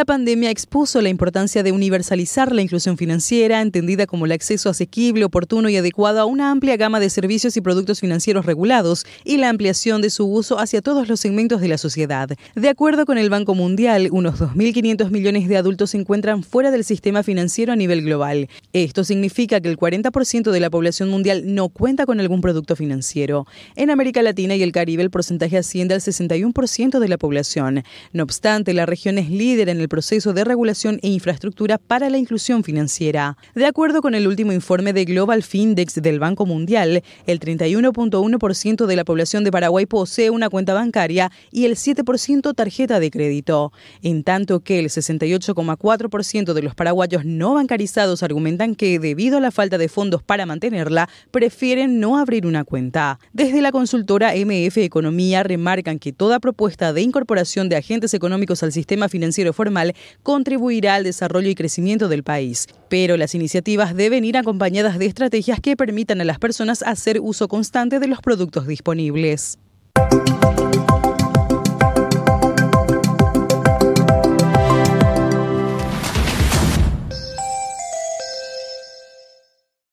[0.00, 5.26] La pandemia expuso la importancia de universalizar la inclusión financiera, entendida como el acceso asequible,
[5.26, 9.50] oportuno y adecuado a una amplia gama de servicios y productos financieros regulados y la
[9.50, 12.30] ampliación de su uso hacia todos los segmentos de la sociedad.
[12.54, 16.84] De acuerdo con el Banco Mundial, unos 2.500 millones de adultos se encuentran fuera del
[16.84, 18.48] sistema financiero a nivel global.
[18.72, 23.46] Esto significa que el 40% de la población mundial no cuenta con algún producto financiero.
[23.76, 27.84] En América Latina y el Caribe el porcentaje asciende al 61% de la población.
[28.14, 32.16] No obstante, la región es líder en el proceso de regulación e infraestructura para la
[32.16, 33.36] inclusión financiera.
[33.54, 38.96] De acuerdo con el último informe de Global Findex del Banco Mundial, el 31.1% de
[38.96, 44.22] la población de Paraguay posee una cuenta bancaria y el 7% tarjeta de crédito, en
[44.22, 49.76] tanto que el 68,4% de los paraguayos no bancarizados argumentan que, debido a la falta
[49.76, 53.18] de fondos para mantenerla, prefieren no abrir una cuenta.
[53.32, 58.70] Desde la consultora MF Economía remarcan que toda propuesta de incorporación de agentes económicos al
[58.70, 59.79] sistema financiero formal
[60.22, 62.66] contribuirá al desarrollo y crecimiento del país.
[62.88, 67.48] Pero las iniciativas deben ir acompañadas de estrategias que permitan a las personas hacer uso
[67.48, 69.58] constante de los productos disponibles.